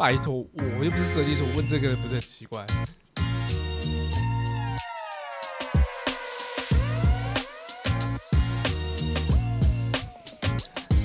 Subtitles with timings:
[0.00, 2.64] 拜托，我又不是设计师，我问这个不是很奇怪？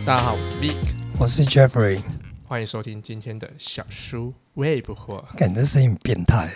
[0.06, 0.78] 大家好，我是 Vic，
[1.20, 2.00] 我是 Jeffrey，
[2.48, 5.26] 欢迎收听今天的小书未卜货。
[5.36, 6.50] 感觉声音变态，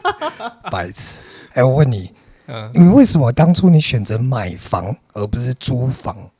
[0.70, 1.20] 白痴。
[1.54, 2.12] 哎，我问你，
[2.48, 6.30] 嗯，因为为什么当初你选择买房而不是租房？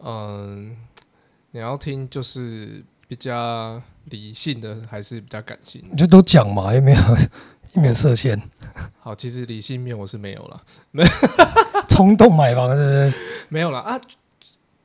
[0.00, 0.76] 嗯，
[1.52, 5.88] 你要听就是比较理性的，还是比较感性的？
[5.90, 6.98] 你就都讲嘛，也没有？
[7.74, 8.40] 有没有设限？
[9.00, 11.04] 好，其实理性面我是没有了，没
[11.88, 13.12] 冲动买房是不是？
[13.48, 14.00] 没有了啊。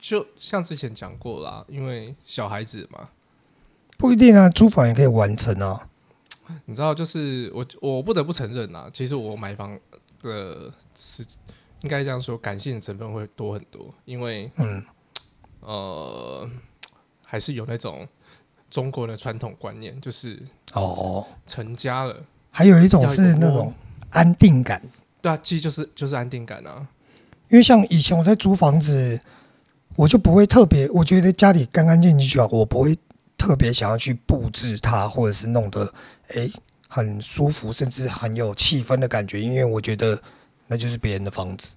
[0.01, 3.09] 就像之前讲过啦，因为小孩子嘛，
[3.97, 5.87] 不一定啊，租房也可以完成啊。
[6.65, 9.77] 你知道，就是我我不得不承认啊，其实我买房
[10.23, 11.23] 的是
[11.81, 14.83] 应该这样说，感性的成分会多很多，因为嗯
[15.59, 16.49] 呃，
[17.23, 18.07] 还是有那种
[18.69, 20.41] 中国的传统观念，就是
[20.73, 22.15] 哦，成家了，
[22.51, 23.73] 还有一种是那种
[24.09, 24.81] 安定感，
[25.21, 26.75] 对啊，其实就是就是安定感啊，
[27.49, 29.19] 因为像以前我在租房子。
[29.95, 32.97] 我就不会特别，我觉得家里干干净净就好，我不会
[33.37, 35.93] 特别想要去布置它，或者是弄得
[36.29, 36.49] 诶
[36.87, 40.21] 很舒服，甚至很有气氛的感觉，因为我觉得
[40.67, 41.75] 那就是别人的房子，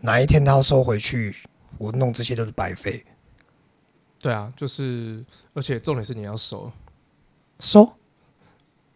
[0.00, 1.36] 哪一天他要收回去，
[1.78, 3.04] 我弄这些都是白费。
[4.22, 6.72] 对啊，就是，而且重点是你要收。
[7.60, 7.82] 收？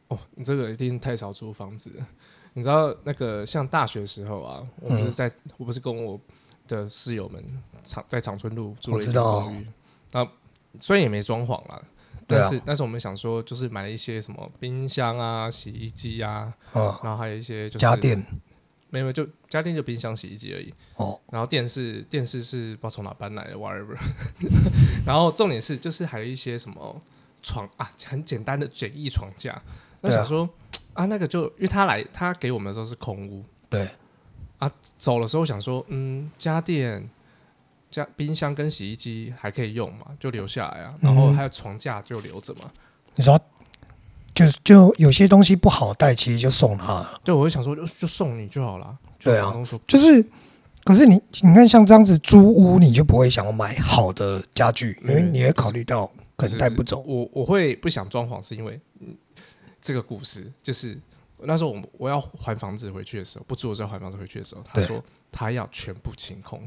[0.09, 2.07] 哦，你这个一定太少租房子了。
[2.55, 6.19] 你知道那个像大学时候啊，我不是在，嗯、我不是跟我。
[6.69, 7.41] 的室友们
[7.85, 9.65] 长在长春路住了一间公寓，
[10.11, 10.29] 那
[10.81, 11.85] 虽然也没装潢了，
[12.27, 18.21] 但是但是我们想说，就是买了一些什么冰箱啊、洗衣机啊，然后还有一些就是家电，
[18.91, 20.73] 没有就家电就冰箱、洗衣机而已。
[20.97, 23.97] 哦，然后电视电视是不知道从哪搬来的，whatever。
[25.05, 27.03] 然后重点是就是还有一些什么
[27.43, 29.61] 床啊，很简单的简易床架。
[30.01, 30.49] 那想说
[30.93, 33.89] 啊，那个就因为他来他给我们的时候是空屋，对。
[34.59, 37.11] 啊，走的时候想说，嗯，家电、
[37.91, 40.95] 家冰箱跟洗衣机还可以用嘛，就留下来啊。
[40.99, 42.61] 然后还有床架就留着嘛。
[42.65, 42.71] 嗯、
[43.17, 43.39] 你说，
[44.51, 47.21] 就就有些东西不好带，其实就送他了。
[47.25, 48.97] 对，我就想说，就就送你就好了。
[49.19, 49.55] 对啊，
[49.87, 50.25] 就是，
[50.85, 57.03] 可是你你看，像这样子租屋，你就不会想要买好的家具，因为你会考虑到可能带不走。
[57.07, 59.15] 我我会不想装潢，是因为、嗯、
[59.81, 60.99] 这个故事就是。
[61.41, 66.67] 那时候我我要还房子回去的时候，不租的时候还房子回去的时候，他说他要全部清空。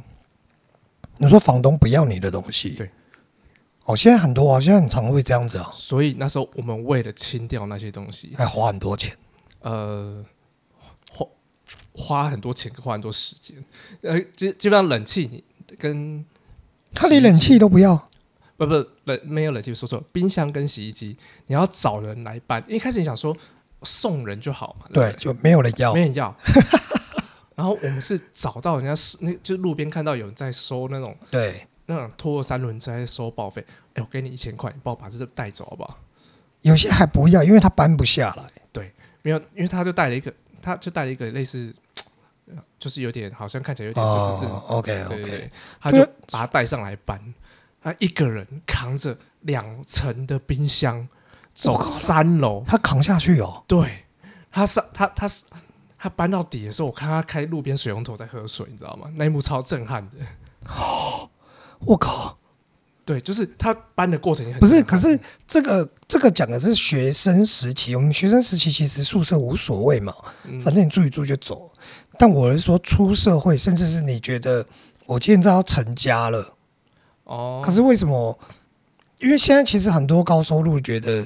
[1.17, 2.69] 你说房东不要你的东西？
[2.77, 2.87] 对。
[3.89, 5.71] 哦，现在很多啊，现在很常会这样子啊。
[5.73, 9.17] 所以那时候我们为了清掉那些东西，还花很多钱。
[9.61, 10.23] 呃，
[11.11, 11.25] 花
[11.93, 13.57] 花很多钱，花很多时间。
[14.01, 15.43] 呃，基基本上冷气你
[15.77, 16.23] 跟
[16.93, 18.07] 他连冷气都不要？
[18.57, 18.73] 不不
[19.05, 21.17] 冷没有冷气，说错，冰箱跟洗衣机
[21.47, 22.63] 你要找人来搬。
[22.67, 23.35] 一开始你想说。
[23.83, 26.35] 送人就好嘛，对，对，就没有人要，没人要。
[27.55, 33.65] 然后我们是找到人家是那，就路边看到有人在收那种，对，那种拖三轮车在收报废。
[33.93, 35.97] 哎，我给你一千块，你帮我把这个带走好不好？
[36.61, 38.51] 有些还不要，因为他搬不下来。
[38.71, 41.73] 对，没有，因为他就带了一个，他就带了一个类似，
[42.77, 44.59] 就是有点好像看起来有点就是这种。
[44.61, 47.33] Oh, OK OK，对对他就把它带上来搬，
[47.81, 51.07] 他一个人扛着两层的冰箱。
[51.51, 53.65] 走三楼，他扛下去哦。
[53.67, 54.05] 对，
[54.49, 55.43] 他上他他是
[55.97, 59.11] 他搬到底的时候，我看他开路边水龙头在喝水，你知道吗？
[59.15, 60.15] 那一幕超震撼的。
[60.69, 61.29] 哦，
[61.85, 62.37] 我靠！
[63.05, 64.83] 对，就是他搬的过程也很不是。
[64.83, 70.13] 可是这个这个讲的是学生时期，我们学生时期其实宿舍无所谓嘛，
[70.63, 71.71] 反正你住一住就走。
[72.17, 74.65] 但我是说出社会，甚至是你觉得
[75.05, 76.53] 我现在要成家了
[77.23, 78.37] 哦，可是为什么？
[79.19, 81.25] 因为现在其实很多高收入觉得。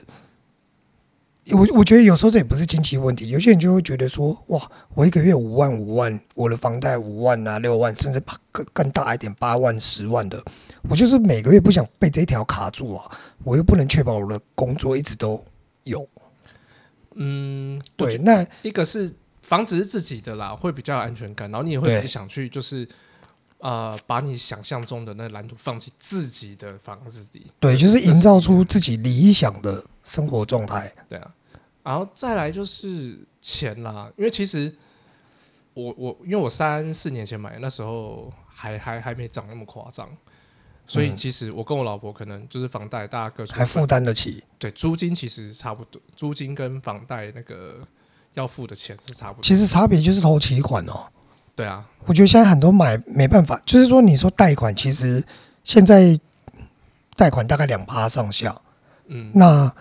[1.52, 8.22] 我我觉得有时候这也不是经济问题，有些人就会觉得说，哇，我一个月五万五万，我的房贷五万啊六万，甚至
[8.52, 10.42] 更更大一点八万十万的，
[10.90, 13.12] 我就是每个月不想被这一条卡住啊，
[13.44, 15.44] 我又不能确保我的工作一直都
[15.84, 16.08] 有。
[17.16, 22.88] 嗯，对，那一个是房子是自己的啦，会比较有安全感，然后你也会想去就是。
[23.64, 30.94] 呃，把你想象中的那蓝图放进自己的房子里，对，就是营造出自己理想的生活状态。
[31.08, 31.34] 对啊，
[31.82, 34.76] 然后再来就是钱啦，因为其实
[35.74, 40.10] 我我因为我三四年前买，那时候还还还没涨那么夸张，
[40.86, 47.78] 所以其实我跟我老婆可能就是房贷大家各还负担得起，对，租金其实差不多，租金跟房贷那个
[48.34, 51.08] 要付的钱是差不多，其实差别就是头期款哦。
[51.56, 55.24] 对啊，我觉得现在很多买没办法，就是说你说贷款，其实
[55.64, 56.18] 现在
[57.16, 58.60] 贷款大概两趴上下，
[59.08, 59.72] 嗯，那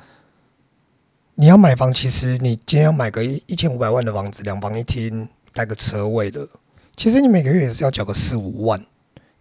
[1.35, 6.47] 你要买房，其实你今天要买个一一千五百万的房子，两房一厅带个车位的，
[6.95, 8.85] 其实你每个月也是要缴个四五万。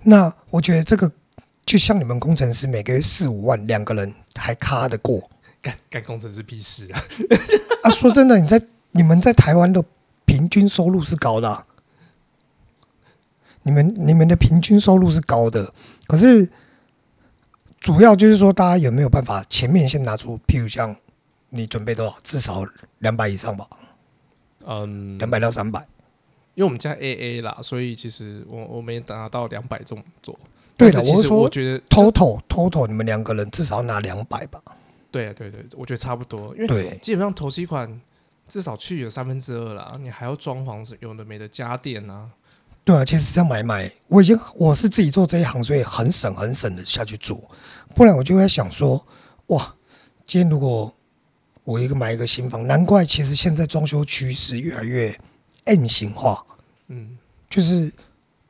[0.04, 1.12] 那我觉得这个
[1.66, 5.30] 就像你们工程师每个月四五万，两个人还卡得过？
[5.62, 7.04] 干干工程师屁事啊！
[7.84, 8.60] 啊，说真的，你在
[8.92, 9.84] 你们在台湾的
[10.26, 11.64] 平均收入是高的啊，
[13.64, 15.74] 你们你们的平均收入是高的，
[16.08, 16.50] 可是。
[17.82, 20.96] 主要就是说，大家有没有办法前面先拿出，譬如像
[21.50, 22.64] 你准备多少，至少
[23.00, 23.68] 两百以上吧？
[24.68, 25.80] 嗯，两百到三百。
[26.54, 30.40] 因为我们家 AA 啦，所以其实我我没达到两百这么多。
[30.78, 34.62] 对的，我是说，我觉得 total total 你们两个人至少拿两百吧？
[35.10, 36.56] 对啊，对对，我觉得差不多。
[36.56, 38.00] 因为基本上头期款
[38.48, 42.30] 至少去有三分之二啦，你还要装潢有的没的家电啊。
[42.84, 47.40] 对啊，其实这样买买，我已经我是自己做这一行，所以很省很省的下去做。
[47.94, 49.06] 不然我就会想说，
[49.48, 49.76] 哇，
[50.26, 50.92] 今天如果
[51.64, 55.16] 我一个买一个新房，难怪其实现在装修趋势越来越
[55.66, 56.44] M 型化。
[56.88, 57.18] 嗯，
[57.48, 57.92] 就是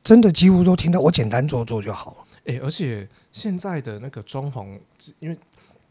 [0.02, 2.16] 真的几乎都听到我简单做做就好了。
[2.46, 4.80] 哎、欸，而且现在的那个装潢，
[5.18, 5.38] 因为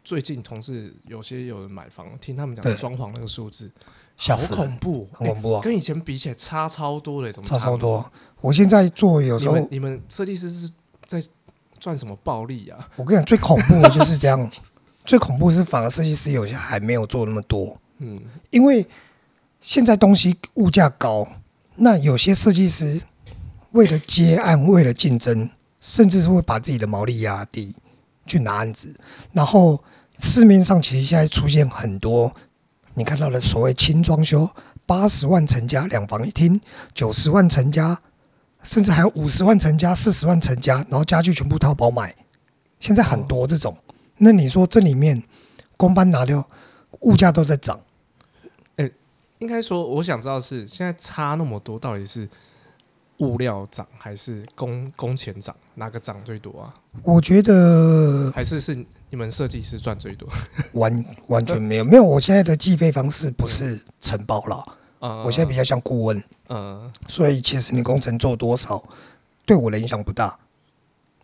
[0.03, 3.71] 最近同事有些有人买房，听他们讲装潢那个数字。
[4.29, 5.61] 好恐怖，很恐怖啊！
[5.63, 8.11] 跟以前比起来差超多的，怎么差，差超多？
[8.39, 10.69] 我现在做有时候，你们设计师是
[11.07, 11.19] 在
[11.79, 12.87] 赚什么暴利啊？
[12.95, 14.51] 我跟你讲，最恐怖的就是这样，
[15.03, 17.75] 最恐怖的是反而设计师有些还没有做那么多。
[17.97, 18.21] 嗯，
[18.51, 18.85] 因为
[19.59, 21.27] 现在东西物价高，
[21.77, 23.01] 那有些设计师
[23.71, 27.75] 为了接案，为了竞争，甚至是会把自己的毛利压低
[28.27, 28.93] 去拿案子。
[29.33, 29.83] 然后
[30.19, 32.31] 市面上其实现在出现很多。
[32.93, 34.49] 你看到的所谓轻装修，
[34.85, 36.59] 八十万成家两房一厅，
[36.93, 38.01] 九十万成家，
[38.61, 42.13] 甚至还有五十万成家、四十万成家，然后家具全部淘宝买，
[42.79, 43.77] 现在很多这种。
[44.17, 45.23] 那你说这里面
[45.77, 46.47] 工班拿掉，
[47.01, 47.79] 物价都在涨。
[48.75, 48.93] 哎、欸，
[49.39, 52.27] 应该说，我想知道是现在差那么多，到底是
[53.19, 55.55] 物料涨还是工工钱涨？
[55.75, 56.73] 哪个涨最多啊？
[57.03, 58.85] 我觉得还是是。
[59.11, 60.27] 你们设计师赚最多？
[60.73, 68.81] 完完全没有没有，我现在的计费方式不是承包了，嗯、我现在比较像顾问，嗯，所以其实你工程做多少，
[69.45, 70.39] 对我的影响不大。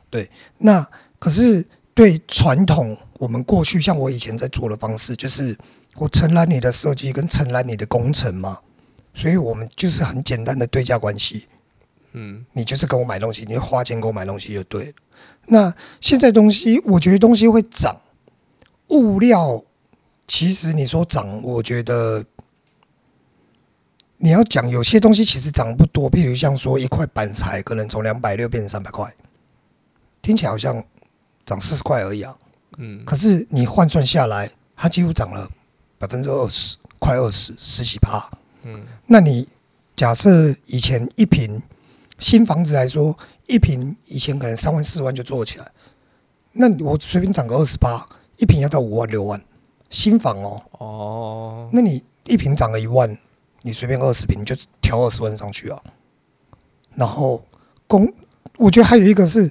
[0.09, 0.85] 对，那
[1.17, 5.57] 可是对传统我们过去像我以前在做的方式，就是
[5.95, 8.59] 我承揽你的设计跟承揽你的工程嘛，
[9.13, 11.47] 所以我们就是很简单的对价关系。
[12.11, 14.93] 嗯，你就是跟我买东西，你就花钱给我买东西就对了。
[15.47, 18.01] 那现在东西，我觉得东西会涨，
[18.89, 19.63] 物料
[20.27, 22.25] 其实你说涨，我觉得
[24.17, 29.13] 你要讲有些东西其实涨不多，譬如像说一块板材可能从两百六变成三百块，
[30.21, 30.83] 听起来好像
[31.45, 32.37] 涨四十块而已啊。
[32.77, 35.49] 嗯，可是你换算下来，它几乎涨了
[35.97, 38.29] 百分之二十，快二十，十几趴。
[38.63, 39.47] 嗯，那你
[39.95, 41.61] 假设以前一坪
[42.17, 43.17] 新房子来说。
[43.47, 45.71] 一平以前可能三万四万就做起来，
[46.51, 48.05] 那我随便涨个二十八，
[48.35, 49.41] 一平要到五万六万，
[49.89, 50.61] 新房哦。
[50.71, 53.17] 哦，那你一平涨个一万，
[53.61, 55.81] 你随便二十平就调二十万上去啊。
[56.93, 57.45] 然后
[57.87, 58.13] 公，
[58.57, 59.49] 我觉得还有一个是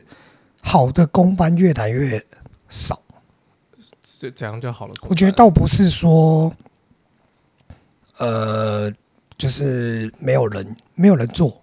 [0.61, 2.23] 好的公班越来越
[2.69, 3.01] 少。
[4.03, 4.93] 这怎样就好了？
[5.09, 6.55] 我觉得倒不是说，
[8.19, 8.93] 呃，
[9.39, 11.63] 就是没有人，没有人做，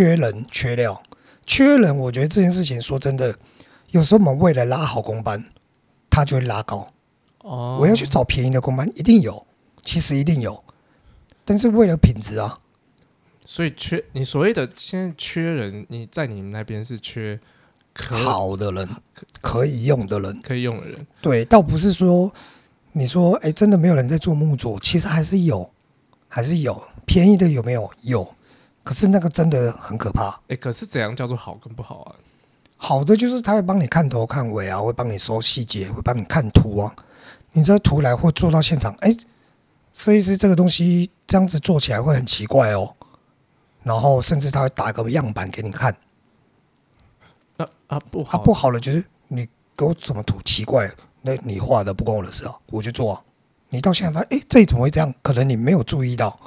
[0.00, 1.02] 缺人缺料。
[1.44, 3.36] 缺人，我觉得这件事情说真的，
[3.90, 5.44] 有时候我们为了拉好工班，
[6.08, 6.88] 他就会拉高。
[7.40, 9.46] 哦，我要去找便宜的工班，一定有，
[9.82, 10.64] 其实一定有，
[11.44, 12.60] 但是为了品质啊。
[13.44, 17.38] 所以缺你所谓的现在缺人，你在你们那边是缺
[17.94, 18.88] 好的人，
[19.42, 21.06] 可以用的人，可以用的人。
[21.20, 22.32] 对，倒不是说
[22.92, 25.70] 你说哎，真的没有人在做木作，其实还是有，
[26.26, 27.90] 还是有便宜的，有没有？
[28.00, 28.34] 有。
[28.82, 30.28] 可是那个真的很可怕。
[30.28, 32.14] 哎、欸，可是怎样叫做好跟不好啊？
[32.76, 36.94] 好的就是他会帮你看头看尾啊，会帮你收细节，会帮你看图啊。
[37.52, 39.18] 你这图来或做到现场，哎、欸，
[39.92, 42.94] 设计师这个东西这样子做起来会很奇怪哦。
[43.82, 45.94] 然后甚至他会打个样板给你看。
[47.58, 49.46] 啊啊不好，啊不好了，就是你
[49.76, 53.22] 给我怎么图奇怪，那你画的不关我的事啊，我就做啊。
[53.68, 55.14] 你到现在发现，哎、欸，这里怎么会这样？
[55.20, 56.40] 可能你没有注意到。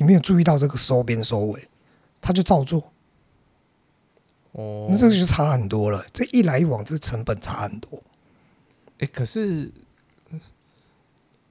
[0.00, 1.68] 你没有注意到这个收边收尾，
[2.22, 2.90] 他就照做。
[4.52, 6.02] 哦，那这个就差很多了。
[6.10, 8.02] 这一来一往，这成本差很多。
[8.92, 9.70] 哎、欸，可是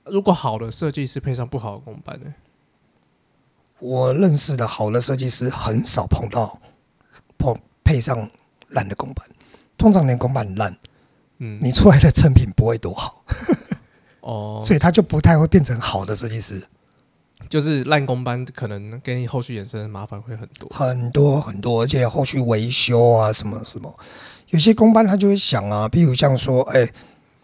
[0.03, 2.33] 如果好的设计师配上不好的工班呢？
[3.77, 6.59] 我认识的好的设计师很少碰到
[7.37, 8.31] 碰配上
[8.69, 9.29] 烂的工班，
[9.77, 10.75] 通常连工班烂，
[11.37, 13.23] 嗯，你出来的成品不会多好。
[14.21, 16.63] 哦， 所以他就不太会变成好的设计师。
[17.47, 23.97] 就是烂工班可能给你后续衍生的麻烦会很多很多很多，而且后续维修啊什么什么，
[24.49, 26.87] 有些工班他就会想啊，比如像说，哎、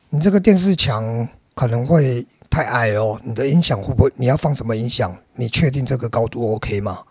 [0.09, 4.11] 你这个电视墙可能会太矮哦，你的音响会不会？
[4.15, 5.15] 你要放什么音响？
[5.35, 7.03] 你确定这个高度 OK 吗？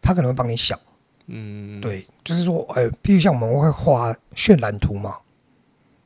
[0.00, 0.78] 他可能会帮你想，
[1.26, 5.16] 嗯，对，就是说，哎、欸，比如像我们会画渲染图嘛，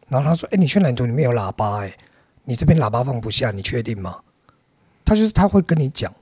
[0.08, 1.96] 然后他说，哎、你渲染图里面有喇叭、欸，哎，
[2.44, 4.20] 你这边喇叭放不下，你确定吗？
[5.06, 6.12] 他就是他会跟你讲，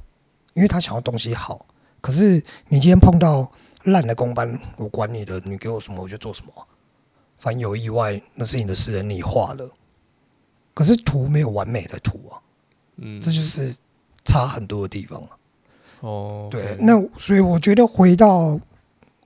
[0.52, 1.66] 因为他想要东西好。
[2.00, 2.34] 可是
[2.68, 3.50] 你今天碰到
[3.84, 6.52] 烂的工班，我管你的，你给我什么我就做什么。
[7.38, 9.70] 反正有意外，那是你的私人，你画了。
[10.74, 12.40] 可是图没有完美的图啊，
[12.96, 13.74] 嗯，这就是
[14.24, 15.30] 差很多的地方啊。
[16.00, 18.60] 哦，对，那所以我觉得回到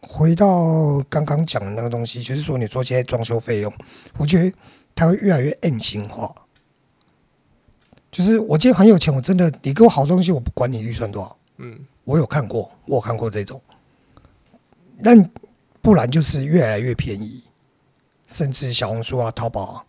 [0.01, 3.73] 回到刚刚讲的那个东西，就是说你说现在装修费用，
[4.19, 4.53] 我觉得
[4.95, 6.33] 它会越来越硬性化。
[8.11, 11.37] 就是我今天很有钱，我真的你给我好东西，我不管你预算多少。
[11.59, 13.61] 嗯，我有看过，我有看过这种。
[14.99, 15.11] 那
[15.83, 17.45] 不然就是越来越便宜，
[18.27, 19.85] 甚至小红书啊、淘宝啊。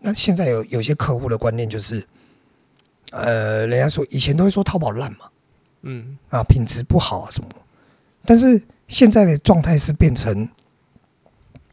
[0.00, 2.04] 那现在有有些客户的观念就是，
[3.12, 5.30] 呃，人家说以前都会说淘宝烂嘛，
[5.82, 7.48] 嗯啊，品质不好啊什么。
[8.24, 10.48] 但是现在的状态是变成，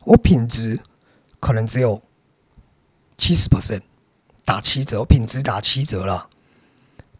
[0.03, 0.79] 我品质
[1.39, 2.01] 可能只有
[3.17, 3.81] 七十 percent。
[4.49, 6.27] 打七折，品质打七折了，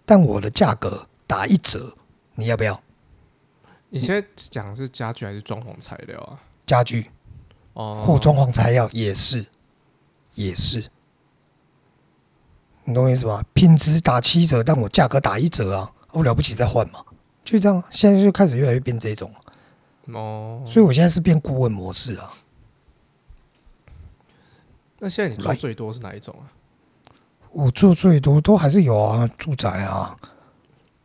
[0.04, 1.96] 但我的价格打一折，
[2.34, 2.82] 你要不要？
[3.90, 6.42] 你现在讲的是家具还是装潢材料啊？
[6.66, 7.12] 家具
[7.74, 9.46] 哦，或装潢材料也是，
[10.34, 10.86] 也是，
[12.86, 13.46] 你懂我意思吧？
[13.54, 17.06] 品质打七折，但我价格打一折啊，我了不起再换嘛，
[17.46, 17.84] 就这样。
[17.92, 19.32] 现在就开始越来越变这种
[20.08, 22.34] 哦，所以我现在是变顾问模式啊。
[24.98, 26.58] 那现在你做最多是哪一种啊？
[27.52, 30.16] 我住最多都还是有啊，住宅啊，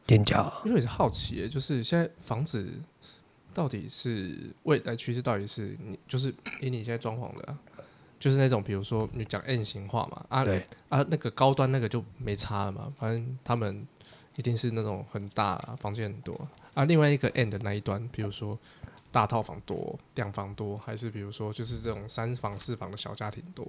[0.07, 0.63] 店家啊。
[0.65, 2.71] 因为是好奇，就是现在房子
[3.53, 7.57] 到底是未来趋势，到底是你就是以你现在装潢的，
[8.21, 13.87] 就是那种比如说你讲 N 型化嘛，啊对啊，那个高端那个就没差了嘛，反正他们
[14.37, 16.85] 一定是那种很大房间很多啊。
[16.85, 18.59] 另外一个 N 的那一端，比如说
[19.11, 23.67] 大套房多、两房多，还是比如说就是这种三房四房的小家庭多。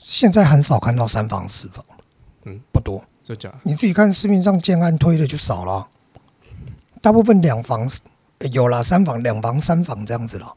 [0.00, 1.84] 现在很少看到三房四房，
[2.44, 3.04] 嗯，不多。
[3.22, 3.52] 这假？
[3.64, 5.88] 你自己看市面上建安推的就少了，
[7.02, 7.90] 大部分两房
[8.52, 10.56] 有了三房、两房、三房这样子了，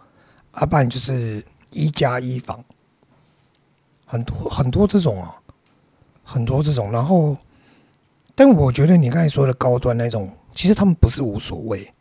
[0.51, 2.63] 啊，不然就是一加一房，
[4.05, 5.35] 很多很多这种啊，
[6.23, 6.91] 很多这种。
[6.91, 7.35] 然后，
[8.35, 11.91] 但我觉得你刚才说的高端那种，其实他们不是无所谓，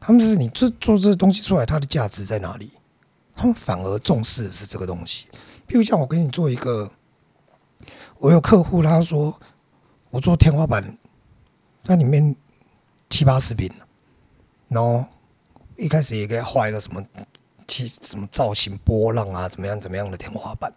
[0.00, 2.70] 他们就是你这做这东西出来，它的价值在哪里？
[3.34, 5.26] 他们反而重视的是这个东西。
[5.66, 6.90] 比如像我给你做一个，
[8.18, 9.38] 我有客户他说
[10.10, 10.98] 我做天花板，
[11.84, 12.34] 那里面
[13.08, 13.70] 七八十平，
[14.68, 15.04] 然后
[15.76, 17.02] 一开始也给他画一个什么
[17.66, 20.72] 七什么造型波浪啊，怎么样怎么样的天花板。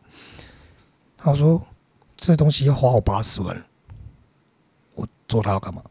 [1.18, 1.62] 他说
[2.16, 3.66] 这东西要花我八十万，
[4.94, 5.84] 我做它要干嘛？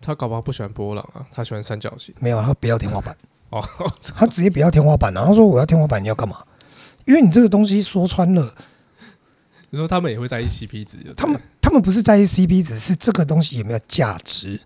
[0.00, 2.14] 他搞不好不喜欢波浪啊，他喜欢三角形。
[2.18, 3.16] 没有，他不要天花板
[3.50, 3.62] 哦，
[4.16, 6.44] 他直接不要天花板，然后他说我要天花板，你要干嘛？
[7.04, 8.54] 因为你这个东西说穿了，
[9.70, 14.60] 你说他们也会在意 CP 值，他们他们不是在意 CP 值，是这个东西有没有价值。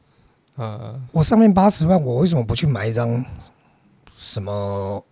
[0.56, 3.24] 呃，我上面八十万，我为什么不去买一张
[4.14, 5.04] 什么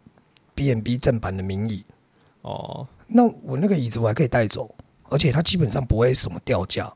[0.54, 1.84] B&B 正版的名椅？
[2.42, 4.74] 哦，那我那个椅子我还可以带走，
[5.08, 6.92] 而且它基本上不会什么掉价，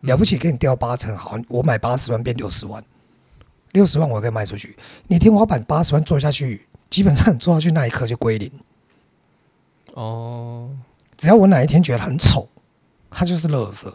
[0.00, 2.82] 了不起给你掉八成，好，我买八十万变六十万，
[3.72, 4.76] 六十万我可以卖出去。
[5.06, 8.50] 你天花板八十万做下去，基本上做下去那一刻就归零。
[9.94, 10.70] 哦，
[11.16, 12.48] 只要我哪一天觉得很丑，
[13.10, 13.92] 它就是垃圾。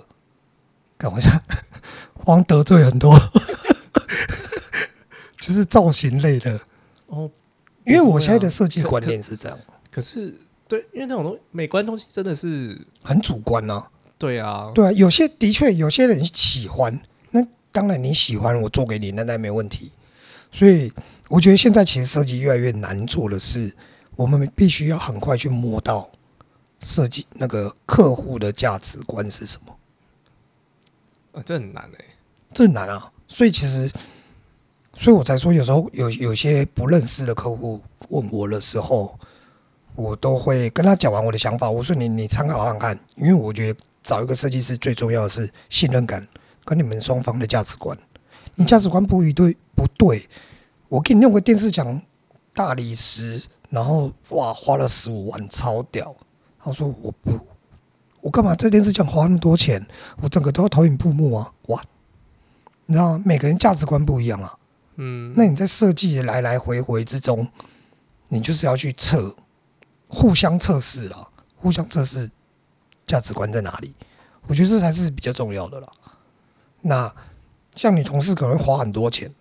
[0.97, 1.41] 看我一下，
[2.25, 3.19] 我得罪很多，
[5.39, 6.59] 就是造型类的
[7.07, 7.29] 哦。
[7.85, 9.57] 因为我现在的设计观念是这样。
[9.91, 10.35] 可，可是，
[10.67, 13.91] 对，因为那种东西美观东西真的是很主观呢、啊。
[14.17, 16.99] 对啊，对啊，有些的确有些人喜欢，
[17.31, 19.91] 那当然你喜欢，我做给你，那那没问题。
[20.51, 20.91] 所以
[21.29, 23.73] 我觉得现在其实设计越来越难做的是。
[24.17, 26.09] 我们必须要很快去摸到
[26.81, 29.75] 设计那个客户的价值观是什么？
[31.33, 32.05] 啊，这很难哎，
[32.51, 33.11] 这很难啊！
[33.27, 33.91] 所以其实，
[34.93, 39.17] 所以我才说，有时候有有些不认识的客户问我的时候，
[39.93, 41.69] 我都会跟他讲完我的想法。
[41.69, 46.27] 我说你你参考看看，因为我觉得找一个设计师最重要的是信任感
[46.65, 47.95] 跟你们双方的价值观。
[48.55, 50.27] 你价值观不一对不对，
[50.89, 52.01] 我给你弄个电视墙
[52.53, 53.43] 大理石。
[53.69, 56.15] 然后哇，花了十五万，超屌！
[56.59, 57.39] 他说我不，
[58.21, 59.85] 我干嘛这电视墙花那么多钱？
[60.21, 61.53] 我整个都要投影布幕啊！
[61.67, 61.81] 哇，
[62.85, 63.23] 你知道吗？
[63.25, 64.57] 每个人价值观不一样啊。
[64.95, 67.47] 嗯，那你在设计来来回回之中，
[68.29, 69.35] 你就是要去测，
[70.07, 72.29] 互相测试了，互相测试
[73.05, 73.93] 价值观在哪里？
[74.47, 75.91] 我觉得这才是比较重要的了。
[76.81, 77.13] 那
[77.75, 79.31] 像你同事可能会花很多钱，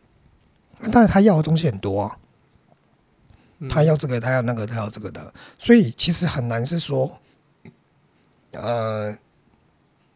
[0.92, 2.18] 但是他要的东西很多啊。
[3.70, 7.18] 他要这个，他要那个，他要这个的，所以其实很难是说，
[8.52, 9.16] 呃，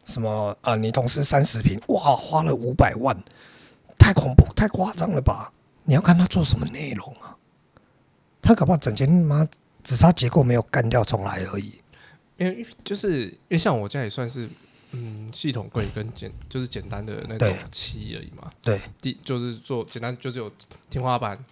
[0.05, 0.75] 什么啊、呃？
[0.75, 3.17] 你同事三十平，哇，花了五百万，
[3.97, 5.51] 太恐怖，太夸张了吧？
[5.85, 7.35] 你要看他做什么内容啊？
[8.41, 9.47] 他搞不好整间妈
[9.83, 11.81] 只差结构没有干掉重来而已。
[12.37, 14.47] 因为就是因为像我家也算是
[14.91, 18.49] 嗯系统柜跟简就是简单的那种漆而已嘛。
[18.61, 20.51] 对，第就是做简单，就是有
[20.89, 21.43] 天花板。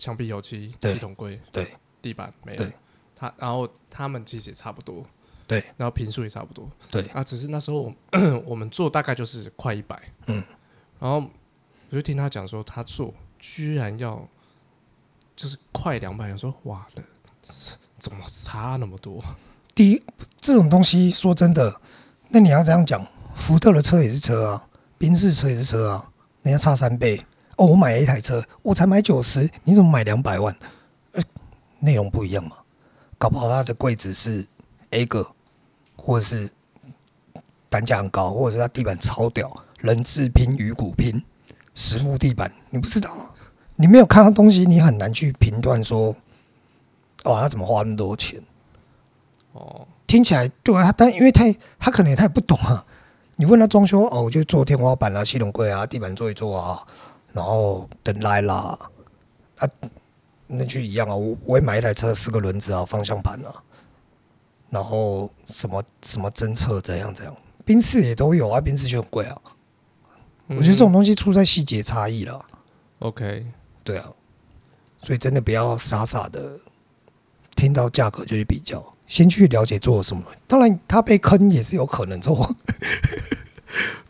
[0.00, 1.66] 墙壁油漆、系统柜、对
[2.00, 2.72] 地板没了，
[3.14, 5.04] 他然后他们其实也差不多，
[5.46, 7.94] 对，然后平数也差不多，对啊，只是那时候我
[8.46, 10.42] 我们做大概就是快一百，嗯，
[10.98, 11.22] 然后
[11.90, 14.26] 我就听他讲说他做居然要
[15.36, 17.02] 就是快两百，我说哇的，
[17.98, 19.22] 怎么差那么多？
[19.74, 20.02] 第一，
[20.40, 21.78] 这种东西说真的，
[22.30, 24.66] 那你要这样讲，福特的车也是车啊，
[24.96, 26.10] 宾士车也是车啊，
[26.42, 27.22] 人家差三倍。
[27.56, 30.56] 哦，我买了一台车，我才买九十，你怎么买两百万？
[31.12, 31.22] 呃，
[31.80, 32.56] 内容不一样嘛，
[33.18, 34.46] 搞不好他的柜子是
[34.90, 35.26] A 个，
[35.96, 36.48] 或者是
[37.68, 41.22] 单价很高，或者是他地板超屌，人字拼、鱼骨拼、
[41.74, 43.34] 实木地板，你不知道啊，
[43.76, 46.16] 你没有看到东西，你很难去评断说，
[47.24, 48.40] 哦，他怎么花那么多钱？
[49.52, 51.44] 哦，听起来对啊，但因为他
[51.78, 52.86] 他可能也他也不懂啊，
[53.36, 56.86] 你问他装修，哦，我就做天花板啊、系统柜啊、地板做一做啊。
[57.32, 58.78] 然后等来啦，
[59.56, 59.68] 啊，
[60.46, 61.14] 那就一样啊。
[61.14, 63.62] 我我也买一台车，四个轮子啊，方向盘啊，
[64.68, 69.40] 然后什么什么侦测怎样怎样，宾士也都有啊，宾士就很贵啊。
[70.48, 72.44] 我觉得这种东西出在细节差异了。
[72.98, 73.46] OK，
[73.84, 74.12] 对啊，
[75.00, 76.58] 所以真的不要傻傻的
[77.54, 80.22] 听到价格就去比较，先去了解做了什么。
[80.48, 82.56] 当然，他被坑也是有可能做，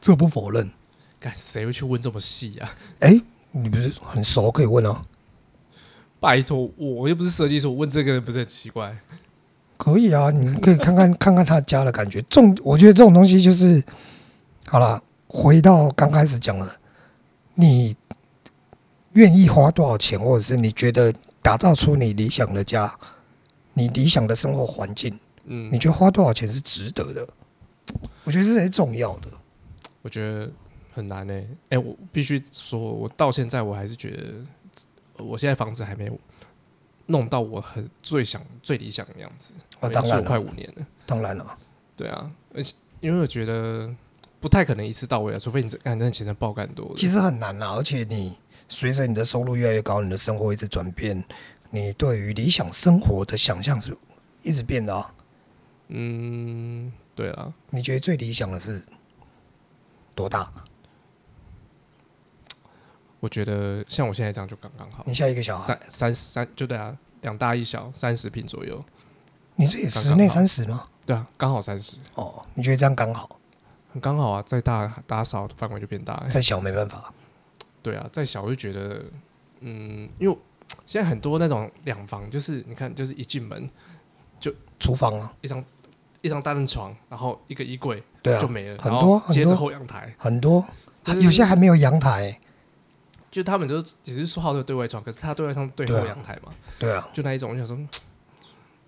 [0.01, 0.71] 这 不否认。
[1.21, 2.75] 干，谁会去问这么细啊？
[3.01, 5.03] 哎、欸，你不是很熟，可以问哦。
[6.19, 8.97] 拜托，我又不是设计师，我问这个不是很奇怪？
[9.77, 12.23] 可以啊，你可以看看看看他家的感觉。
[12.23, 13.83] 这种我觉得这种东西就是，
[14.67, 16.77] 好了，回到刚开始讲了，
[17.55, 17.95] 你
[19.13, 22.95] 愿意花多少钱，或者是你觉得打造出你理想的家，
[23.75, 27.29] 你理想的生活环境，嗯，你觉得花多少钱是值得的？
[28.25, 29.29] 我觉得这是很重要的。
[30.01, 30.51] 我觉得。
[30.93, 36.11] 很难呢、欸，哎、欸，我必须说，我到现在我还是觉得，我现在房子还没
[37.07, 39.55] 弄到我很最想、最理想的样子。
[39.81, 41.59] 啊，当然了，快五年了，当然了，
[41.97, 43.89] 对啊，而且因为我觉得
[44.41, 46.93] 不太可能一次到位啊，除非你这干那钱的爆干多。
[46.97, 48.37] 其实很难啊，而且你
[48.69, 51.25] 随着你的收入越来越高，你的生活一直转变，
[51.71, 53.97] 你对于理想生活的想象是
[54.43, 55.15] 一直变的啊。
[55.89, 58.83] 嗯，对啊，你觉得最理想的是
[60.15, 60.53] 多大？
[63.21, 65.05] 我觉得像我现在这样就刚刚好。
[65.07, 68.83] 你下一个小孩三三三就对啊，两大一小，三十平左右。
[69.57, 70.87] 你这也室内三十吗？
[71.05, 71.99] 对啊，刚好三十。
[72.15, 73.39] 哦，你觉得这样刚好？
[73.93, 77.13] 很刚好啊，再大打扫的范围就变大，再小没办法。
[77.83, 79.05] 对啊，再小我就觉得，
[79.61, 80.39] 嗯，因为
[80.87, 83.69] 现在很多那种两房，就是你看，就是一进门
[84.39, 85.65] 就厨房啊，一张
[86.23, 88.81] 一张单人床，然后一个衣柜，对啊，就没了。
[88.81, 90.65] 很多，接着后阳台，很多，
[91.07, 92.39] 有些还没有阳台。
[93.31, 97.77] 就他们都只是说好的对外窗，可是他对外窗对后阳台嘛，对啊，就那一种，我想说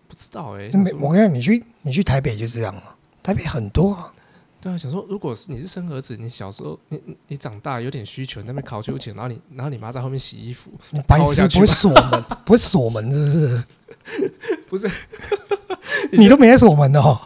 [0.08, 0.92] 不知道哎、欸。
[1.00, 4.12] 我跟你讲，你去你去台北就这样了，台北很多啊。
[4.60, 13.64] 对啊，想说如果是你是生儿子，你小时候你你长大有点需求，那边考秋千，然后你然后你妈在后面洗衣服，你白痴不会锁门，不会锁门是不是？
[14.68, 14.90] 不是，
[16.12, 17.20] 你都没在锁门哦。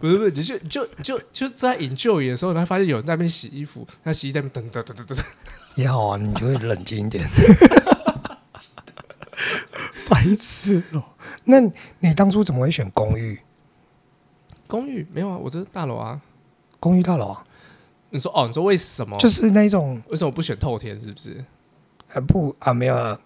[0.00, 5.26] 不是不是，你就就就就在 enjoy 的时候，然后发现有人在那边洗衣服，他洗衣在那边等等等等等。
[5.76, 7.24] 也好啊，你就会冷静一点。
[10.08, 11.02] 白痴哦！
[11.44, 11.60] 那
[12.00, 13.40] 你当初怎么会选公寓？
[14.66, 16.20] 公寓没有啊，我这是大楼啊。
[16.78, 17.44] 公寓大楼啊？
[18.10, 18.46] 你说哦？
[18.46, 19.16] 你说为什么？
[19.18, 21.00] 就是那种为什么不选透天？
[21.00, 21.44] 是不是？
[22.12, 23.18] 啊不啊，没有啊，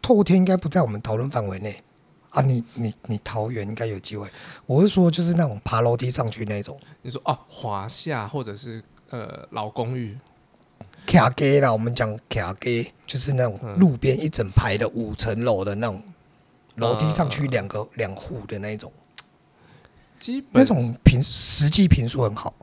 [0.00, 1.82] 透天应该不在我们讨论范围内。
[2.30, 4.28] 啊，你你你桃园应该有机会。
[4.66, 6.78] 我是说，就是那种爬楼梯上去那种。
[7.02, 10.16] 你说哦，华夏或者是呃老公寓，
[11.10, 16.00] 卡街啦，我们讲卡街，就是那种路边一整排的五层楼的那种
[16.76, 18.92] 楼梯上去两个两户的那种。
[20.20, 22.54] 基本那种平实际平数很好。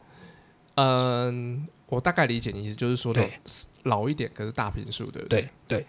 [0.75, 3.29] 嗯，我大概理解你意思，就是说对
[3.83, 5.19] 老一点，可是大平数的。
[5.25, 5.85] 对对，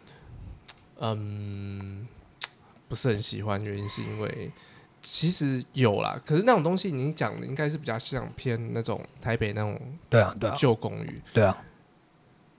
[0.99, 2.09] 嗯，
[2.88, 4.51] 不是很喜欢，原因是因为
[5.01, 11.64] 其实有啦，可是那种东西你讲的应该是比较像偏那种台北那种对啊对啊旧公寓，对啊，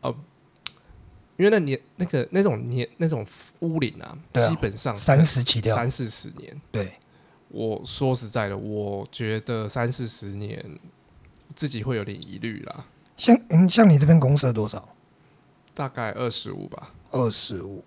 [0.02, 0.16] 哦，
[1.38, 3.26] 因为那年那个那种年那种
[3.60, 6.62] 屋龄啊，对啊基本上三十起跳，三四十年。
[6.72, 6.94] 对，
[7.50, 10.64] 我说实在的，我觉得三四十年
[11.56, 12.86] 自己会有点疑虑啦。
[13.18, 14.96] 像嗯，像你这边公设多少？
[15.74, 16.94] 大概二十五吧。
[17.12, 17.84] 二十五。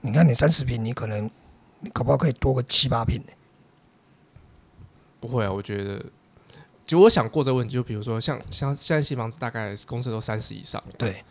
[0.00, 1.30] 你看你三十平，你可能
[1.80, 3.32] 你可不可以多个七八平呢？
[5.20, 6.04] 不会啊，我觉得，
[6.86, 10.82] 就我想过这个问题，就比如说像像现在新房子，大概公设都三十以上。
[10.98, 11.24] 对，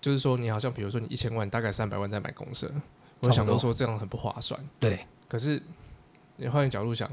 [0.00, 2.70] 就是说你好像比如说你一千万，大概三百万在买公设，
[3.20, 4.58] 我想过说这样很不划算。
[4.80, 5.62] 对，可是
[6.36, 7.10] 你换个角度想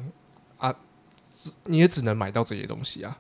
[0.58, 0.74] 啊，
[1.66, 3.18] 你也只能买到这些东西啊。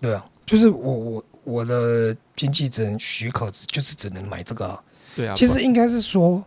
[0.00, 4.82] 对啊，就是我我我的经济只能许可，就是只能买这个啊。
[5.14, 6.42] 对啊，其实应该是说，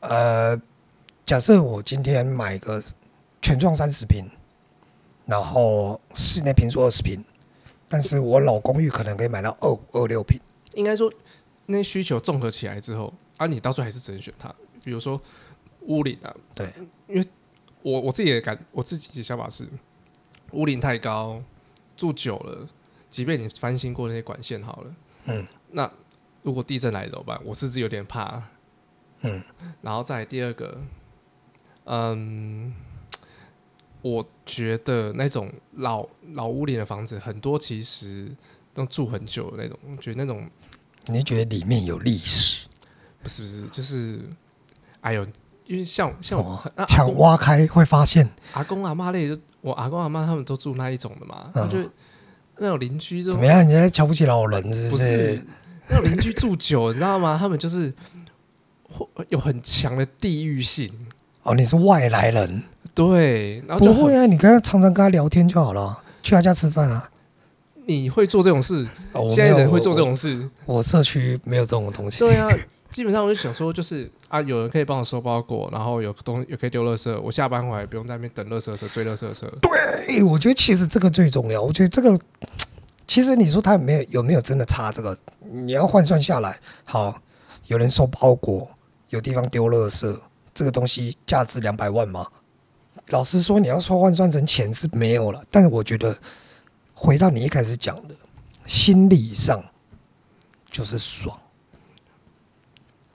[0.00, 0.56] 呃，
[1.26, 2.80] 假设我今天买个
[3.40, 4.24] 全幢三十坪，
[5.32, 7.24] 然后室内平数二十平，
[7.88, 10.38] 但是我老公寓可能可以买到二五二六平。
[10.74, 11.10] 应该说，
[11.64, 14.54] 那需求综合起来之后，啊，你到最后还是只能选它。
[14.84, 15.18] 比如说
[15.86, 16.68] 屋顶啊，对，
[17.08, 17.26] 因为
[17.80, 19.66] 我我自己的感，我自己的想法是，
[20.50, 21.42] 屋顶太高。
[21.96, 22.68] 住久了，
[23.08, 25.90] 即便你翻新过那些管线好了，嗯，那
[26.42, 27.40] 如果地震来怎么办？
[27.42, 28.42] 我甚至有点怕，
[29.22, 29.42] 嗯，
[29.80, 30.78] 然后再来第二个，
[31.84, 32.74] 嗯，
[34.02, 38.30] 我觉得那种老老屋里的房子，很多其实
[38.74, 40.46] 都住很久的那种，我觉得那种，
[41.06, 42.66] 你觉得里面有历史？
[43.22, 44.20] 不是不是，就是，
[45.00, 45.26] 哎呦，
[45.66, 49.40] 因为像像我墙挖开会发现阿公阿妈类就。
[49.62, 51.88] 我阿公阿妈他们都住那一种的嘛，就
[52.58, 53.64] 那种邻居怎么样？
[53.64, 54.96] 你在瞧不起老人是不是？
[54.96, 55.44] 不是
[55.88, 57.36] 那种邻居住久，你知道吗？
[57.38, 57.94] 他们就是
[59.28, 60.92] 有很强的地域性。
[61.44, 62.64] 哦，你是外来人？
[62.94, 67.08] 对，然后就不会啊，你跟他常常跟他聊天就好了，去他家吃饭啊。
[67.86, 68.86] 你会做这种事？
[69.12, 70.48] 哦、现在人会做这种事？
[70.66, 72.18] 我，我社区没有这种东西。
[72.20, 72.48] 对啊。
[72.90, 79.50] 基本上我就想说，就是啊，有人可以帮我收包裹，然后有东也可以丢垃圾，我下班回来不用在那边等垃圾车追垃圾车。
[79.62, 81.62] 对，我觉得其实这个最重要。
[81.62, 82.18] 我觉得这个
[83.08, 85.16] 其实你说他有没有有没有真的差这个？
[85.40, 87.18] 你要换算下来，好，
[87.68, 88.68] 有人收包裹，
[89.08, 90.14] 有地方丢垃圾，
[90.52, 92.26] 这个东西价值两百万吗？
[93.08, 95.44] 老实说，你要说换算成钱是没有了。
[95.50, 96.16] 但是我觉得
[96.94, 98.14] 回到你一开始讲的，
[98.66, 99.62] 心理上
[100.70, 101.38] 就是爽。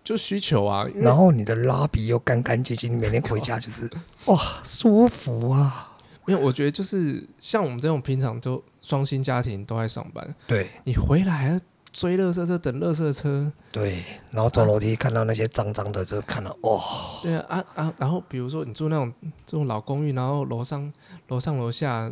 [0.03, 3.91] 就需求啊，然后你的拉比又干干净净，你每天回家就是
[4.27, 5.97] 哇舒服啊。
[6.25, 11.59] 没有，我觉得就是像我们这种平常都双薪家庭都在上班，对，你回来
[11.91, 16.81] 追垃圾车，等垃圾车，对，然后走楼梯看到那些脏脏的，就看到哇。
[17.23, 17.93] 对啊啊啊！
[17.97, 19.11] 然后比如说你住那种
[19.45, 20.91] 这种老公寓，然后楼上
[21.29, 22.09] 楼上楼下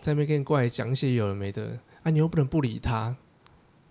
[0.00, 3.14] 在那边跟你过来讲一些有的没的，啊，你又不能不理他。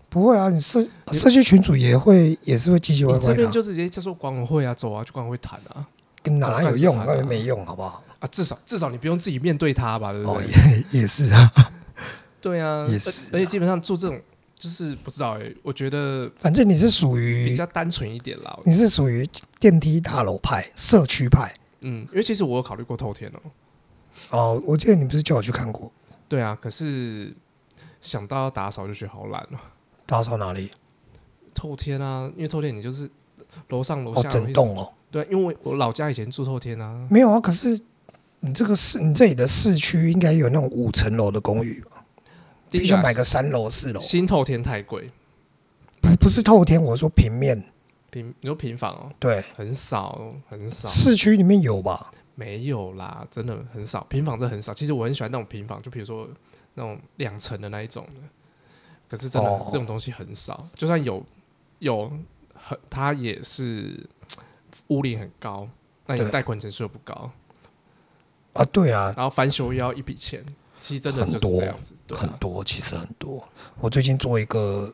[0.08, 3.26] 不会啊，你社社区群主也会也是会唧唧歪歪的。
[3.28, 5.86] 这边就直接叫做管委会啊，走啊，去管委会谈啊，
[6.20, 6.98] 跟哪有用？
[7.06, 8.02] 根本没用，好不好？
[8.18, 10.36] 啊，至少至少你不用自己面对他吧，对不对？
[10.36, 10.42] 哦，
[10.92, 11.52] 也也是啊。
[12.40, 13.36] 对啊，也是。
[13.36, 14.20] 而且基本上住这种，
[14.60, 18.60] 就是不知道哎，我觉得反正你是属于比较单纯一点啦。
[18.66, 19.26] 你是属于
[19.58, 21.50] 电梯大楼派、社区派。
[21.80, 23.40] 嗯，因为其实我有考虑过透天哦。
[24.28, 25.90] 哦，我记得你不是叫我去看过？
[26.28, 27.34] 对啊，可是
[28.02, 29.56] 想到要打扫就觉得好懒哦。
[30.04, 30.70] 打扫哪里？
[31.54, 33.10] 透天啊，因为透天你就是
[33.68, 34.92] 楼上楼下整栋哦。
[35.10, 37.08] 对，因为我老家以前住透天啊。
[37.10, 37.80] 没有啊，可是
[38.40, 42.04] 你这个市，你这里的市区应该有那种五层楼的公寓吧？
[42.70, 44.00] 必须买个三楼四楼。
[44.00, 45.10] 新透天太贵。
[46.00, 47.62] 不不是透天，我说平面
[48.10, 49.12] 平，你说平房哦？
[49.18, 50.88] 对，很少很少。
[50.88, 52.10] 市区里面有吧？
[52.34, 54.02] 没有啦，真的很少。
[54.04, 54.72] 平房真的很少。
[54.72, 56.26] 其实我很喜欢那种平房，就比如说
[56.74, 58.20] 那种两层的那一种的。
[59.08, 60.54] 可是真的，这种东西很少。
[60.54, 61.22] 哦、就算有，
[61.80, 62.10] 有
[62.54, 64.08] 很，它也是
[64.86, 65.68] 屋龄很高，
[66.06, 67.30] 那你贷款成数又不高
[68.54, 68.64] 啊。
[68.66, 70.42] 对啊，然后翻修又要一笔钱，
[70.80, 73.46] 其实真的就是这样子，很多，很多，其实很多。
[73.80, 74.92] 我最近做一个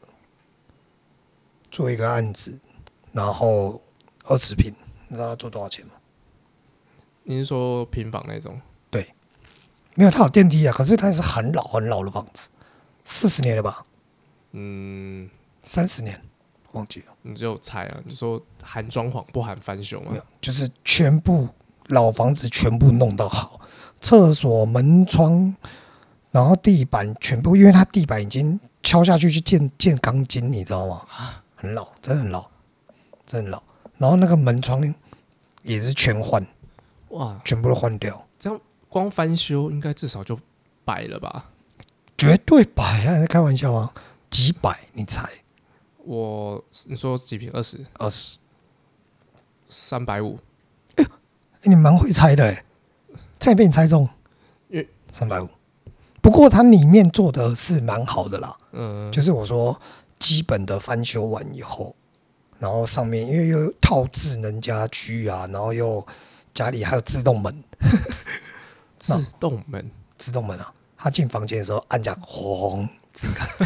[1.71, 2.59] 做一个案子，
[3.13, 3.81] 然后
[4.25, 4.75] 二十平，
[5.09, 5.93] 你知道他做多少钱吗？
[7.23, 8.61] 你是说平房那种？
[8.91, 9.13] 对，
[9.95, 12.49] 没有，它有电梯啊，可是它是很老很老的房子，
[13.05, 13.85] 四十年了吧。
[14.53, 15.29] 嗯，
[15.63, 16.21] 三十年，
[16.73, 17.07] 忘记了。
[17.23, 18.01] 你就猜啊？
[18.05, 20.13] 你说含装潢不含翻修吗？
[20.13, 21.49] 没有，就是全部
[21.87, 23.61] 老房子全部弄到好，
[24.01, 25.55] 厕所门窗，
[26.31, 31.05] 然后地板全部，因为它地板已经敲下去去建建钢筋，你知道吗？
[31.55, 32.49] 很老，真的很老，
[33.25, 33.63] 真的很老。
[33.99, 34.95] 然后那个门窗
[35.63, 36.47] 也是全换，
[37.09, 38.27] 哇，全部都换掉。
[38.39, 40.39] 这样光翻修应该至少就
[40.85, 41.51] 百了吧？
[42.19, 43.17] 绝对百啊！
[43.17, 43.93] 你在开玩笑吗？
[44.31, 44.79] 几百？
[44.93, 45.29] 你猜？
[46.05, 47.51] 我你说几平？
[47.53, 47.85] 二十？
[47.95, 48.39] 二十？
[49.69, 50.39] 三百五？
[50.97, 51.05] 哎，
[51.63, 52.65] 你蛮会猜的哎，
[53.39, 54.09] 再被你猜中，
[55.13, 55.49] 三百五。
[56.21, 59.81] 不过它里面做的是蛮好的啦，嗯，就是我说
[60.19, 61.95] 基本的翻修完以后，
[62.59, 66.05] 然后上面因为又套智能家居啊，然后又
[66.53, 67.63] 家里还有自动门，
[68.99, 73.49] 自动门，自动门啊，他进房间的时候按下轰，自己看。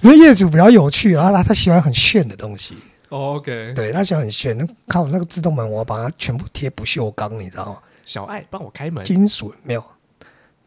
[0.00, 2.76] 那业主比较有趣啊，他他喜欢很炫的东西。
[3.08, 7.80] Oh, OK，对他喜欢很炫，那靠那个自动门，我把它全部贴不锈钢，你知道吗？
[8.04, 9.84] 小爱帮我开门，金属没有，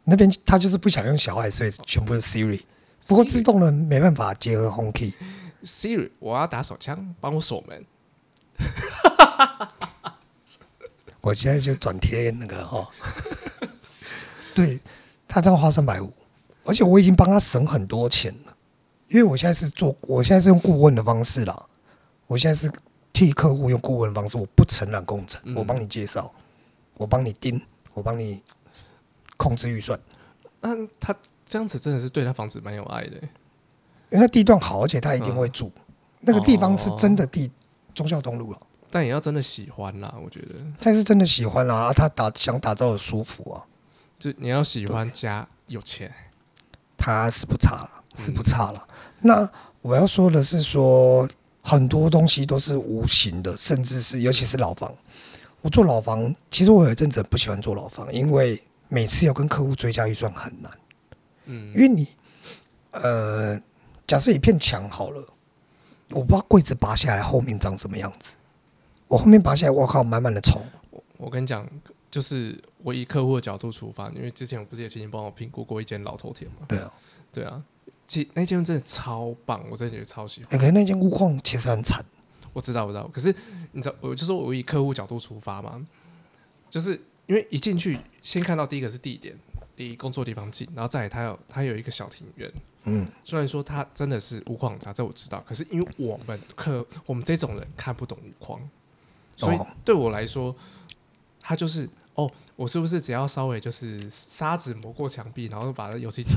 [0.05, 2.61] 那边他就是不想用小爱，所以全部是 Siri。
[3.07, 5.13] 不过自动门没办法结合 Home Key。
[5.63, 7.85] Siri，我要打手枪，帮我锁门。
[11.21, 12.89] 我现在就转贴那个哈，
[14.55, 14.79] 对
[15.27, 16.11] 他这样花三百五，
[16.63, 18.55] 而且我已经帮他省很多钱了，
[19.09, 21.65] 因为我现在是做，我现在是用顾问的方式啦。
[22.29, 22.71] 我现在是
[23.11, 26.31] 替客户用顾问的方式，我不承揽工程，我帮你介绍，
[26.93, 27.59] 我帮你盯，
[27.91, 28.39] 我帮你
[29.35, 29.99] 控制预算。
[30.61, 33.15] 那他这样子真的是对他房子蛮有爱的，
[34.11, 35.71] 因为他地段好，而且他一定会住。
[36.19, 37.49] 那个地方是真的地
[37.95, 38.61] 忠孝东路了，
[38.91, 40.53] 但也要真的喜欢啦，我觉得。
[40.79, 43.65] 他是真的喜欢啦，他打想打造的舒服啊，
[44.19, 46.13] 就你要喜欢加有钱，
[46.95, 48.87] 他是不差了，是不差了。
[49.21, 49.49] 那
[49.81, 51.27] 我要说的是说。
[51.69, 54.91] 很多东西都是无形的，甚至是尤其是老房。
[55.61, 60.71] 我做老房，其实我有一阵子不喜欢做老房，因为每次要跟客户追加预算很难。
[61.45, 62.07] 嗯，因为你，
[62.89, 63.61] 呃，
[64.07, 65.23] 假设一片墙好了，
[66.09, 68.35] 我不知道柜子拔下来后面长什么样子。
[69.07, 70.65] 我后面拔下来，我靠，满满的虫。
[70.89, 71.69] 我我跟你讲，
[72.09, 76.65] 就是我以客户的角度出发，因为之前我不是也请你帮我评估过一间老头田吗？
[76.67, 76.93] 对啊，
[77.31, 77.61] 对啊。
[78.09, 80.51] 其那间真的超棒，我真的觉得超喜欢。
[80.51, 82.03] 哎、欸，可是那间屋况其实很惨。
[82.51, 83.07] 我知道，我知道。
[83.07, 83.33] 可是
[83.71, 85.79] 你知道，我就是我以客户角度出发嘛，
[86.71, 89.37] 就是因为一进去先看到第一个是地点，
[89.75, 92.51] 离工作地方近，然后再来它有它有一个小庭院。
[92.85, 95.41] 嗯，虽然说它真的是屋况很差，这我知道。
[95.47, 98.59] 可是因为我们客我们这种人看不懂屋况，
[99.35, 100.53] 所以对我来说，
[101.39, 101.87] 它就是。
[102.19, 106.35] 哦，我是不是只要稍微就是沙子磨过墙壁，然后把它油漆漆？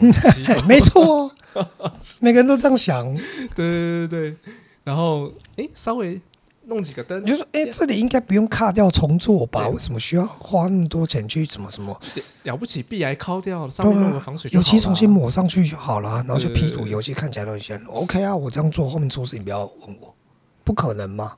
[0.68, 1.30] 没错，
[2.20, 3.12] 每个人都这样想。
[3.14, 4.36] 对对对对，
[4.84, 6.20] 然后哎、欸，稍微
[6.66, 9.68] 弄几个灯，你就说哎、欸，这里应该不用卡掉重做吧？
[9.68, 11.98] 为什么需要花那么多钱去怎么什么？
[12.44, 17.80] 了不起，壁癌敲掉，上面弄个防水，油漆重新抹上去就好了，然后就 P 图，油漆看起来都很香。
[17.86, 20.14] OK 啊，我这样做，后面出事你不要问我，
[20.62, 21.32] 不可能吗？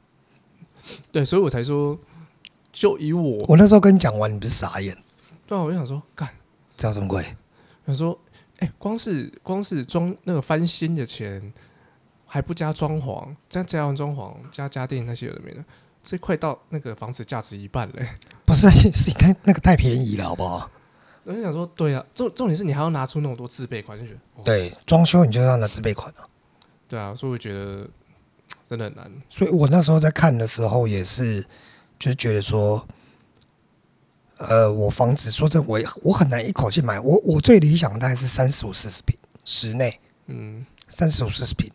[1.10, 1.98] 对，所以我才说。
[2.74, 4.94] 就以我，我那时候跟你讲完，你不是傻眼？
[5.46, 6.28] 对啊，我就想说，干，
[6.76, 7.24] 这样这么贵？
[7.86, 8.18] 想说，
[8.58, 11.52] 哎、欸，光是光是装那个翻新的钱，
[12.26, 15.64] 还不加装潢，再加完装潢加家电那些有的没的，
[16.02, 18.08] 这快到那个房子价值一半嘞。
[18.44, 20.68] 不是， 是你太那个太便宜了，好不好？
[21.22, 26.26] 我就想说，对啊，重重点是你还要拿出那么多自备款，就觉得、哦、对，装修你就要拿自备款啊。
[26.88, 27.88] 对啊，所以我觉得
[28.66, 29.12] 真的很难。
[29.30, 31.46] 所以我那时候在看的时候也是。
[32.04, 32.86] 就是觉得说，
[34.36, 37.00] 呃，我房子说真，我我很难一口气买。
[37.00, 41.72] 我我最理想的大概是三十五四十平室内，嗯，三十五四十平。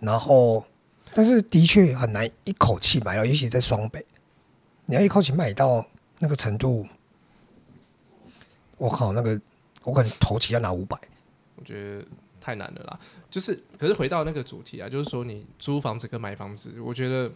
[0.00, 0.66] 然后，
[1.14, 4.04] 但是的确很难一口气买到，尤其在双北，
[4.84, 6.86] 你要一口气买到那个程度，
[8.76, 9.40] 我靠，那个
[9.82, 10.94] 我可能头期要拿五百，
[11.56, 12.06] 我觉得
[12.38, 13.00] 太难了啦。
[13.30, 17.32] 就是，可是回到那个主题啊，就是说你租房子跟买房子，我觉得。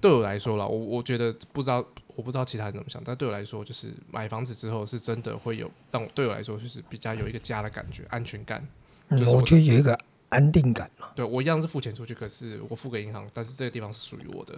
[0.00, 1.84] 对我来说啦，我我觉得不知道，
[2.16, 8.66] 我不知道其他人怎么想，但对我来说，就是买房子之后是真的会有让我对我来说就是比较有一个家的感觉，安全感。
[9.08, 9.98] 嗯，我觉得有一个
[10.30, 11.08] 安定感嘛。
[11.14, 14.54] 对，我一样是付钱出去，可是我付给银行，但是这个地方是属于我的。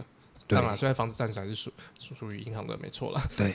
[0.46, 3.28] 当然，虽然房子暂时还是属属属于银行的，没错啦。
[3.36, 3.52] 对。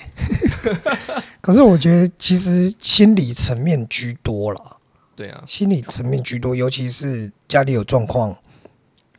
[1.42, 4.78] 可是我觉得其实心理层面居多了。
[5.16, 8.38] 对啊，心理层面居多，尤其是家里有状况。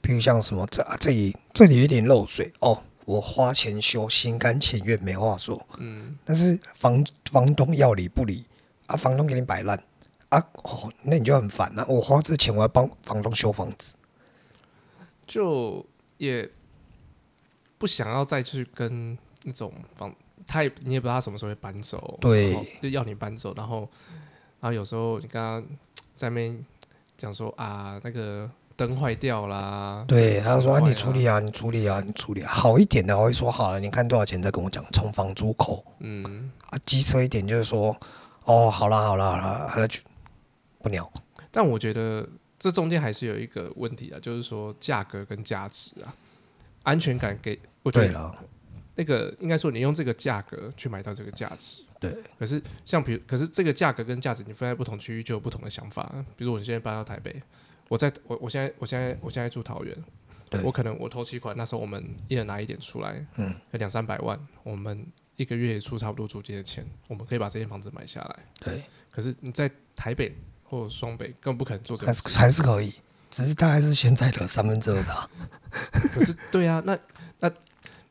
[0.00, 5.60] 比如像什么这这里这里有点漏水哦，我花钱修，心甘情愿，没话说。
[5.78, 8.44] 嗯，但是房房东要理不理
[8.86, 9.76] 啊，房东给你摆烂
[10.28, 11.86] 啊，哦，那你就很烦了，啊。
[11.88, 13.96] 我花这钱，我要帮房东修房子，
[15.26, 15.84] 就
[16.18, 16.48] 也
[17.76, 20.14] 不想要再去跟那种房
[20.46, 23.80] 他也你也不知道他什么时候会搬走，对，就要你搬走，然后
[24.60, 25.68] 然后有时候你刚刚
[26.14, 26.64] 在那边
[27.16, 37.96] 讲说啊，那个灯坏掉啦，对，他就说啊，你处理啊，你处理啊，你处理啊，好一点的我会说好了，你看多少钱再跟我讲，从房租扣，嗯，啊，机车一点就是说，
[38.44, 39.98] 哦，好啦好啦好了，那就
[40.80, 41.12] 不鸟。
[41.50, 42.24] 但我觉得
[42.56, 46.14] 这中间还是有一个问题啊，就是说价格跟价值啊，
[46.84, 48.32] 安全感给我觉得
[48.94, 52.16] 那个应该说你用这个价格去买到这个价值，对。
[52.38, 56.12] 可是像比如，可是这个价格跟价值你分在不同区域就有不同的想法。
[56.36, 57.42] 比如我现在搬到台北，
[57.88, 59.96] 我在我我现在我现在我现在住桃园，
[60.62, 68.82] 我可能我投期款那时候我们一人拿一点出来，嗯，两三百万，我们一个月出差不多租金的钱，我们可以把这间房子买下来，对。
[69.10, 70.34] 可是你在台北。
[70.70, 72.92] 或者双北更不可能做这个，还是还是可以，
[73.30, 75.30] 只是大概是现在的三分之二的、啊。
[76.12, 76.94] 可是对啊，那
[77.40, 77.50] 那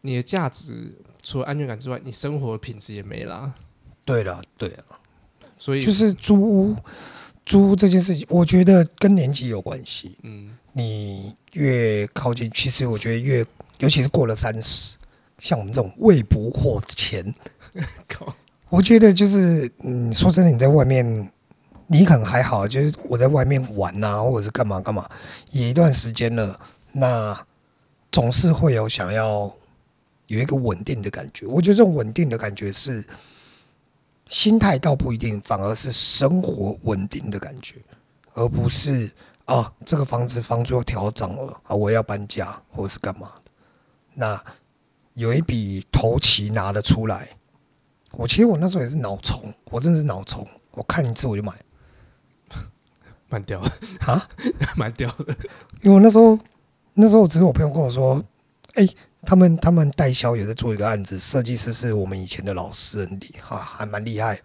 [0.01, 3.53] 你的价值除了安全感之外，你生活的品质也没了。
[4.03, 4.99] 对了，对啊，
[5.59, 6.75] 所以就是租屋
[7.47, 10.17] 租这件事情，我觉得跟年纪有关系。
[10.21, 13.43] 嗯，你越靠近，其实我觉得越，
[13.79, 14.97] 尤其是过了三十，
[15.39, 17.33] 像我们这种未不惑之前，
[18.07, 18.35] 靠，
[18.69, 21.31] 我觉得就是嗯，说真的，你在外面。
[21.89, 25.09] 你可能还好，就是我在外面玩啊，或者是干嘛干嘛，
[25.53, 26.59] 也一段时间了，
[26.91, 27.45] 那
[28.11, 29.49] 总是会有想要
[30.25, 31.45] 有一个稳定的感觉。
[31.45, 33.01] 我觉得这种稳定的感觉是
[34.29, 37.81] 心态倒不一定，反而是生活稳定的感觉，
[38.33, 39.11] 而不是
[39.45, 43.51] 啊这个房子房租又调涨了啊，我要搬家或者是干嘛的。
[44.13, 44.43] 那
[45.13, 47.29] 有一笔头期拿得出来，
[48.11, 51.53] 我其实我那时候也是脑虫，我真的是脑虫，我看一次我就买。
[53.29, 53.69] 蛮屌的
[54.05, 54.29] 啊，
[54.77, 55.35] 蛮屌的。
[55.81, 56.39] 因为我那时候，
[56.93, 58.23] 那时候只是我朋友跟我说，
[58.75, 58.95] 哎、欸，
[59.27, 64.39] 他们他们代销也在做一个案子，设计师是我们以前的老师，很厉害，还蛮厉害。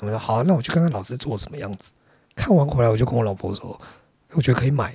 [0.00, 1.92] 我说好，那我去看看老师做什么样子。
[2.34, 3.80] 看完回来，我就跟我老婆说，
[4.32, 4.92] 我觉得可以买，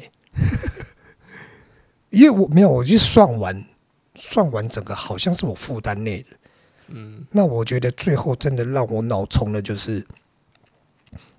[2.12, 3.66] 因为我没有，我就算完，
[4.14, 6.28] 算完整个好像是我负担内的。
[6.88, 10.06] 嗯，那我觉得最后真的让我脑冲的就是，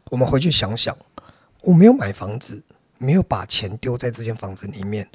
[0.04, 0.96] 我们回去想想。
[1.60, 2.64] 我没有买房子，
[2.96, 5.06] 没有把钱丢在这间房子里面，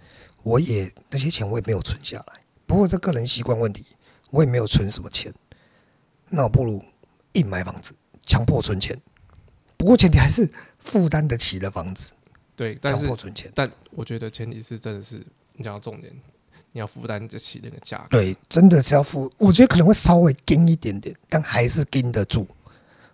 [0.44, 2.45] 我也那些钱我也没有存下来。
[2.66, 3.86] 不过这个人习惯问题，
[4.32, 5.34] 我也没有存什么钱。
[6.30, 6.84] 那我不如
[7.34, 7.94] 硬买房子，
[8.26, 9.00] 强迫存钱。
[9.78, 10.50] 不过前提还是
[10.80, 12.12] 负担得起的房子。
[12.56, 13.52] 对，强迫存钱。
[13.54, 16.14] 但我觉得前提是真的是你讲到重点，
[16.72, 18.08] 你要负担得起那个价格。
[18.10, 19.32] 对，真的是要付。
[19.38, 22.48] 我觉得可能会稍微盯一点点，但还是盯得住。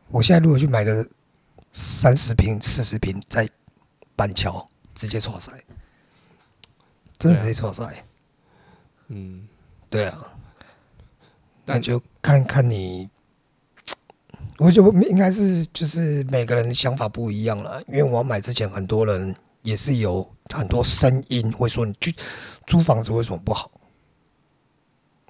[0.09, 1.07] 我现在如果去买个。
[1.73, 3.49] 三十平、四十平在
[4.13, 5.53] 板桥直接错塞，
[7.17, 8.03] 真的可以错塞。
[9.13, 9.45] 嗯，
[9.89, 10.33] 对啊，
[11.65, 13.09] 那就看看你，
[14.57, 17.83] 我觉得应该是就是每个人的想法不一样了。
[17.89, 22.15] 因为我要买之前，很多人也是有很多声音会说你去
[22.65, 23.69] 租房子为什么不好？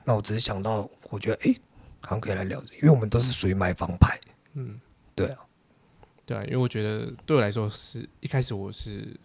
[0.04, 1.62] 那我只是想到，我觉得哎、欸，
[2.02, 4.20] 好像可以来聊，因为我们都是属于买房派。
[4.54, 4.80] 嗯，
[5.15, 5.38] 对啊。
[6.24, 9.20] 对啊，因为我觉得对我来说是一开始我是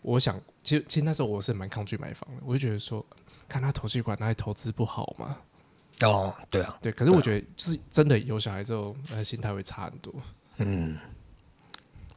[0.00, 3.04] 我想，其实其实那时候我是蛮抗拒买房的，我就觉得说，
[3.48, 5.36] 看他头期款拿来投资不好嘛。
[6.02, 6.92] 哦，对啊，对。
[6.92, 10.12] 可是我觉得就是真的有小孩之后，呃，心态会差很多。
[10.58, 10.96] 嗯，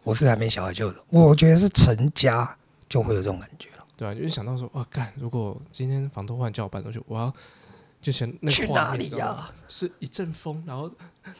[0.03, 3.85] 我是还没小孩就，我觉得是成家就会有这种感觉了。
[3.95, 7.33] 对啊，就是想到说，哇，干，如果今天房东忽然叫我搬出去，我要。
[8.01, 9.51] 就想那去哪里呀、啊？
[9.67, 10.91] 是一阵风，然后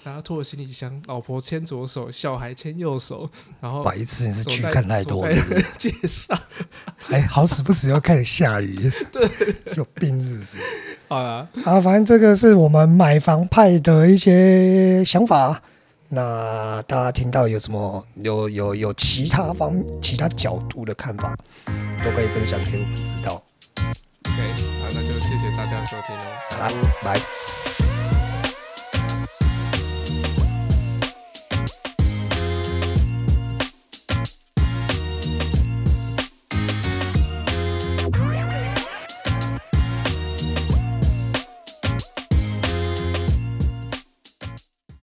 [0.03, 5.35] 然后拖着行李箱，老婆牵左手，小孩牵右手，然后白痴，你是剧看太多了。
[5.77, 6.39] 介绍，
[7.09, 9.29] 哎，好死不死又开始下雨，对，
[9.75, 10.57] 有病是不是？
[11.07, 15.61] 好啦，好，反正这个是我们买房派的一些想法。
[16.13, 21.35] 那大家听到有什么有有有其他方其他角度的看法，
[22.03, 23.41] 都可以分享给我们知道。
[24.25, 24.70] OK，
[25.21, 26.25] 谢谢大家收听哦，
[27.03, 27.50] 拜，拜。